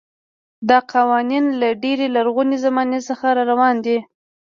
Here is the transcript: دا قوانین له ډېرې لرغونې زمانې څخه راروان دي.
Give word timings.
دا 0.69 0.77
قوانین 0.93 1.45
له 1.61 1.69
ډېرې 1.83 2.07
لرغونې 2.15 2.57
زمانې 2.65 2.99
څخه 3.07 3.25
راروان 3.37 3.75
دي. 3.85 3.97